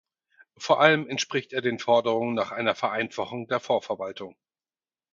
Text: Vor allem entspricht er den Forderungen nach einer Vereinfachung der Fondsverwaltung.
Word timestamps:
Vor 0.57 0.81
allem 0.81 1.07
entspricht 1.07 1.53
er 1.53 1.61
den 1.61 1.77
Forderungen 1.77 2.33
nach 2.33 2.51
einer 2.51 2.73
Vereinfachung 2.73 3.47
der 3.47 3.59
Fondsverwaltung. 3.59 4.35